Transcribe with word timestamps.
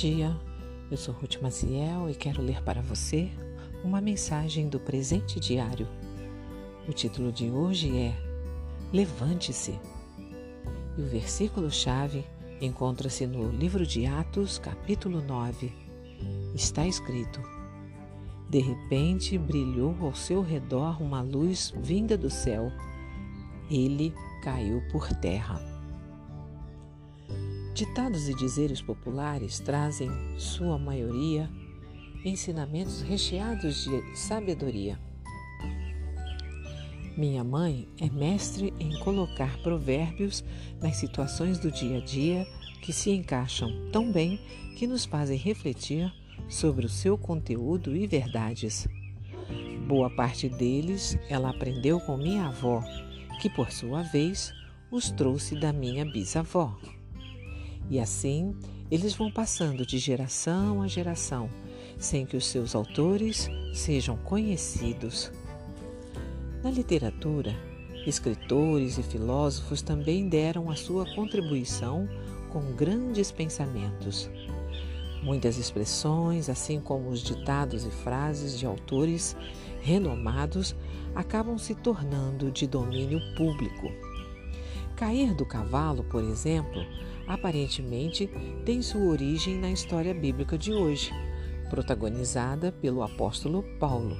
dia, 0.00 0.34
eu 0.90 0.96
sou 0.96 1.12
Ruth 1.12 1.42
Maciel 1.42 2.08
e 2.08 2.14
quero 2.14 2.40
ler 2.40 2.62
para 2.62 2.80
você 2.80 3.30
uma 3.84 4.00
mensagem 4.00 4.66
do 4.66 4.80
presente 4.80 5.38
diário. 5.38 5.86
O 6.88 6.92
título 6.92 7.30
de 7.30 7.50
hoje 7.50 7.94
é 7.98 8.16
Levante-se. 8.94 9.78
E 10.96 11.02
o 11.02 11.06
versículo-chave 11.06 12.24
encontra-se 12.62 13.26
no 13.26 13.50
livro 13.50 13.86
de 13.86 14.06
Atos, 14.06 14.58
capítulo 14.58 15.20
9. 15.20 15.70
Está 16.54 16.86
escrito: 16.86 17.38
De 18.48 18.58
repente 18.58 19.36
brilhou 19.36 19.94
ao 20.00 20.14
seu 20.14 20.40
redor 20.40 21.02
uma 21.02 21.20
luz 21.20 21.74
vinda 21.76 22.16
do 22.16 22.30
céu. 22.30 22.72
Ele 23.70 24.14
caiu 24.42 24.80
por 24.90 25.06
terra. 25.16 25.69
Ditados 27.80 28.28
e 28.28 28.34
dizeres 28.34 28.82
populares 28.82 29.58
trazem, 29.58 30.10
sua 30.36 30.78
maioria, 30.78 31.48
ensinamentos 32.22 33.00
recheados 33.00 33.84
de 33.84 34.18
sabedoria. 34.18 35.00
Minha 37.16 37.42
mãe 37.42 37.88
é 37.98 38.10
mestre 38.10 38.74
em 38.78 38.98
colocar 38.98 39.56
provérbios 39.62 40.44
nas 40.78 40.96
situações 40.96 41.58
do 41.58 41.72
dia 41.72 41.96
a 41.96 42.00
dia 42.02 42.46
que 42.82 42.92
se 42.92 43.12
encaixam 43.12 43.70
tão 43.90 44.12
bem 44.12 44.38
que 44.76 44.86
nos 44.86 45.06
fazem 45.06 45.38
refletir 45.38 46.12
sobre 46.50 46.84
o 46.84 46.90
seu 46.90 47.16
conteúdo 47.16 47.96
e 47.96 48.06
verdades. 48.06 48.86
Boa 49.88 50.10
parte 50.10 50.50
deles 50.50 51.18
ela 51.30 51.48
aprendeu 51.48 51.98
com 51.98 52.18
minha 52.18 52.44
avó, 52.44 52.84
que 53.40 53.48
por 53.48 53.70
sua 53.72 54.02
vez 54.02 54.52
os 54.90 55.10
trouxe 55.10 55.58
da 55.58 55.72
minha 55.72 56.04
bisavó. 56.04 56.78
E 57.90 57.98
assim 57.98 58.54
eles 58.90 59.14
vão 59.14 59.30
passando 59.30 59.84
de 59.84 59.98
geração 59.98 60.80
a 60.80 60.88
geração, 60.88 61.50
sem 61.98 62.24
que 62.24 62.36
os 62.36 62.46
seus 62.46 62.74
autores 62.74 63.48
sejam 63.74 64.16
conhecidos. 64.16 65.30
Na 66.62 66.70
literatura, 66.70 67.54
escritores 68.06 68.98
e 68.98 69.02
filósofos 69.02 69.82
também 69.82 70.28
deram 70.28 70.70
a 70.70 70.76
sua 70.76 71.04
contribuição 71.14 72.08
com 72.50 72.72
grandes 72.74 73.30
pensamentos. 73.30 74.30
Muitas 75.22 75.58
expressões, 75.58 76.48
assim 76.48 76.80
como 76.80 77.10
os 77.10 77.22
ditados 77.22 77.84
e 77.84 77.90
frases 77.90 78.58
de 78.58 78.64
autores 78.64 79.36
renomados, 79.82 80.74
acabam 81.14 81.58
se 81.58 81.74
tornando 81.74 82.50
de 82.50 82.66
domínio 82.66 83.20
público. 83.36 83.88
Cair 84.96 85.34
do 85.34 85.46
cavalo, 85.46 86.04
por 86.04 86.24
exemplo, 86.24 86.84
aparentemente 87.26 88.28
tem 88.64 88.82
sua 88.82 89.02
origem 89.02 89.56
na 89.58 89.70
história 89.70 90.14
bíblica 90.14 90.58
de 90.58 90.72
hoje, 90.72 91.10
protagonizada 91.68 92.72
pelo 92.72 93.02
apóstolo 93.02 93.64
Paulo. 93.78 94.16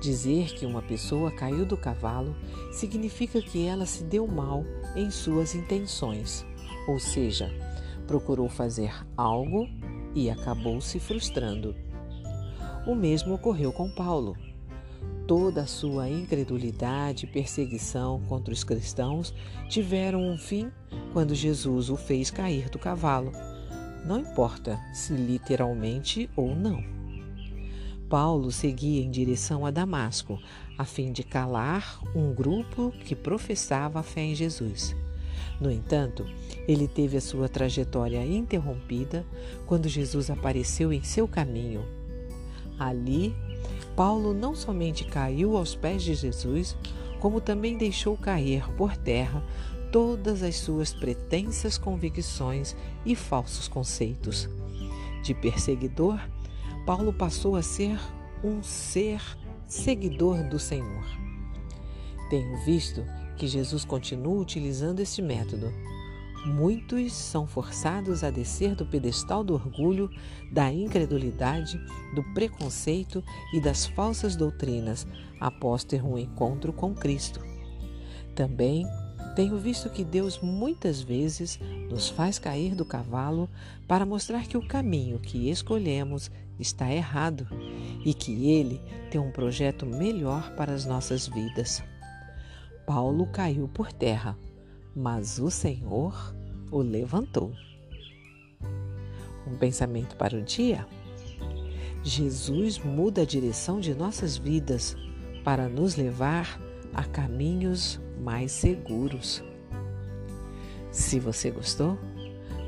Dizer 0.00 0.54
que 0.54 0.66
uma 0.66 0.82
pessoa 0.82 1.30
caiu 1.30 1.64
do 1.64 1.76
cavalo 1.76 2.36
significa 2.72 3.40
que 3.40 3.66
ela 3.66 3.86
se 3.86 4.04
deu 4.04 4.26
mal 4.26 4.64
em 4.94 5.10
suas 5.10 5.54
intenções, 5.54 6.44
ou 6.86 6.98
seja, 6.98 7.50
procurou 8.06 8.48
fazer 8.48 8.92
algo 9.16 9.66
e 10.14 10.30
acabou 10.30 10.80
se 10.80 11.00
frustrando. 11.00 11.74
O 12.86 12.94
mesmo 12.94 13.34
ocorreu 13.34 13.72
com 13.72 13.90
Paulo. 13.90 14.36
Toda 15.26 15.62
a 15.62 15.66
sua 15.66 16.08
incredulidade 16.08 17.24
e 17.24 17.28
perseguição 17.28 18.20
contra 18.28 18.52
os 18.52 18.62
cristãos 18.62 19.34
tiveram 19.70 20.20
um 20.20 20.36
fim 20.36 20.70
quando 21.14 21.34
Jesus 21.34 21.88
o 21.88 21.96
fez 21.96 22.30
cair 22.30 22.68
do 22.68 22.78
cavalo. 22.78 23.32
Não 24.04 24.20
importa 24.20 24.78
se 24.92 25.14
literalmente 25.14 26.28
ou 26.36 26.54
não. 26.54 26.84
Paulo 28.06 28.52
seguia 28.52 29.02
em 29.02 29.10
direção 29.10 29.64
a 29.64 29.70
Damasco, 29.70 30.38
a 30.76 30.84
fim 30.84 31.10
de 31.10 31.22
calar 31.22 32.00
um 32.14 32.34
grupo 32.34 32.92
que 33.04 33.16
professava 33.16 34.00
a 34.00 34.02
fé 34.02 34.20
em 34.20 34.34
Jesus. 34.34 34.94
No 35.58 35.70
entanto, 35.70 36.26
ele 36.68 36.86
teve 36.86 37.16
a 37.16 37.20
sua 37.20 37.48
trajetória 37.48 38.24
interrompida 38.26 39.24
quando 39.66 39.88
Jesus 39.88 40.28
apareceu 40.28 40.92
em 40.92 41.02
seu 41.02 41.26
caminho. 41.26 41.82
Ali, 42.78 43.34
Paulo 43.96 44.34
não 44.34 44.54
somente 44.54 45.04
caiu 45.04 45.56
aos 45.56 45.74
pés 45.74 46.02
de 46.02 46.14
Jesus, 46.14 46.76
como 47.20 47.40
também 47.40 47.76
deixou 47.76 48.16
cair 48.16 48.68
por 48.76 48.96
terra 48.96 49.42
todas 49.92 50.42
as 50.42 50.56
suas 50.56 50.92
pretensas 50.92 51.78
convicções 51.78 52.76
e 53.06 53.14
falsos 53.14 53.68
conceitos. 53.68 54.48
De 55.22 55.32
perseguidor, 55.32 56.18
Paulo 56.84 57.12
passou 57.12 57.56
a 57.56 57.62
ser 57.62 57.98
um 58.42 58.62
ser 58.62 59.22
seguidor 59.66 60.42
do 60.48 60.58
Senhor. 60.58 61.04
Tenho 62.28 62.58
visto 62.64 63.04
que 63.36 63.46
Jesus 63.46 63.84
continua 63.84 64.40
utilizando 64.40 65.00
este 65.00 65.22
método 65.22 65.72
Muitos 66.44 67.14
são 67.14 67.46
forçados 67.46 68.22
a 68.22 68.30
descer 68.30 68.74
do 68.74 68.84
pedestal 68.84 69.42
do 69.42 69.54
orgulho, 69.54 70.10
da 70.52 70.70
incredulidade, 70.70 71.80
do 72.14 72.22
preconceito 72.34 73.24
e 73.54 73.60
das 73.60 73.86
falsas 73.86 74.36
doutrinas 74.36 75.06
após 75.40 75.84
ter 75.84 76.04
um 76.04 76.18
encontro 76.18 76.70
com 76.70 76.94
Cristo. 76.94 77.40
Também 78.34 78.86
tenho 79.34 79.56
visto 79.56 79.88
que 79.88 80.04
Deus 80.04 80.38
muitas 80.38 81.00
vezes 81.00 81.58
nos 81.90 82.10
faz 82.10 82.38
cair 82.38 82.74
do 82.74 82.84
cavalo 82.84 83.48
para 83.88 84.04
mostrar 84.04 84.46
que 84.46 84.58
o 84.58 84.68
caminho 84.68 85.18
que 85.18 85.50
escolhemos 85.50 86.30
está 86.60 86.92
errado 86.92 87.48
e 88.04 88.12
que 88.12 88.50
Ele 88.50 88.82
tem 89.10 89.20
um 89.20 89.32
projeto 89.32 89.86
melhor 89.86 90.54
para 90.56 90.74
as 90.74 90.84
nossas 90.84 91.26
vidas. 91.26 91.82
Paulo 92.86 93.26
caiu 93.26 93.66
por 93.66 93.90
terra 93.92 94.36
mas 94.94 95.38
o 95.38 95.50
Senhor 95.50 96.34
o 96.70 96.78
levantou. 96.78 97.52
Um 99.46 99.56
pensamento 99.56 100.16
para 100.16 100.36
o 100.36 100.42
dia? 100.42 100.86
Jesus 102.02 102.78
muda 102.78 103.22
a 103.22 103.26
direção 103.26 103.80
de 103.80 103.94
nossas 103.94 104.36
vidas 104.36 104.96
para 105.42 105.68
nos 105.68 105.96
levar 105.96 106.60
a 106.92 107.02
caminhos 107.04 108.00
mais 108.20 108.52
seguros. 108.52 109.42
Se 110.90 111.18
você 111.18 111.50
gostou, 111.50 111.98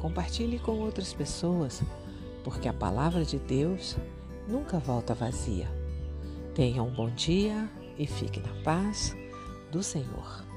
compartilhe 0.00 0.58
com 0.58 0.78
outras 0.78 1.12
pessoas, 1.12 1.82
porque 2.44 2.68
a 2.68 2.72
palavra 2.72 3.24
de 3.24 3.38
Deus 3.38 3.96
nunca 4.48 4.78
volta 4.78 5.14
vazia. 5.14 5.68
Tenha 6.54 6.82
um 6.82 6.92
bom 6.92 7.10
dia 7.10 7.68
e 7.98 8.06
fique 8.06 8.40
na 8.40 8.62
paz 8.62 9.16
do 9.70 9.82
Senhor. 9.82 10.51